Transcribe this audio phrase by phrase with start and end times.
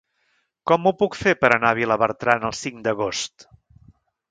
[0.71, 3.49] Com ho puc fer per anar a Vilabertran el cinc d'agost?